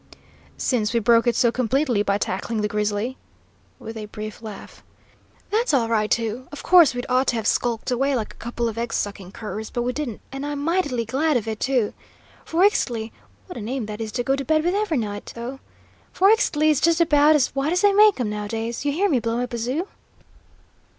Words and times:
"Since 0.57 0.95
we 0.95 0.99
broke 0.99 1.27
it 1.27 1.35
so 1.35 1.51
completely 1.51 2.01
by 2.01 2.17
tackling 2.17 2.61
the 2.61 2.67
grizzly," 2.67 3.17
with 3.77 3.95
a 3.95 4.07
brief 4.07 4.41
laugh. 4.41 4.81
"That's 5.51 5.75
all 5.75 5.89
right, 5.89 6.09
too. 6.09 6.47
Of 6.51 6.63
course 6.63 6.95
we'd 6.95 7.05
ought 7.07 7.27
to've 7.27 7.45
skulked 7.45 7.91
away 7.91 8.15
like 8.15 8.33
a 8.33 8.37
couple 8.37 8.67
of 8.67 8.79
egg 8.79 8.93
sucking 8.93 9.31
curs, 9.31 9.69
but 9.69 9.83
we 9.83 9.93
didn't, 9.93 10.21
and 10.31 10.43
I'm 10.43 10.57
mightily 10.57 11.05
glad 11.05 11.37
of 11.37 11.47
it, 11.47 11.59
too. 11.59 11.93
For 12.45 12.63
Ixtli 12.63 13.11
what 13.45 13.57
a 13.57 13.61
name 13.61 13.85
that 13.85 14.01
is 14.01 14.11
to 14.13 14.23
go 14.23 14.35
to 14.35 14.43
bed 14.43 14.65
with 14.65 14.73
every 14.73 14.97
night, 14.97 15.33
though! 15.35 15.59
for 16.11 16.29
Ixtli 16.31 16.71
is 16.71 16.81
just 16.81 16.99
about 16.99 17.35
as 17.35 17.53
white 17.53 17.71
as 17.73 17.81
they 17.81 17.93
make 17.93 18.19
'em, 18.19 18.31
nowadays; 18.31 18.83
you 18.83 18.91
hear 18.93 19.07
me 19.07 19.19
blow 19.19 19.37
my 19.37 19.45
bazoo?" 19.45 19.87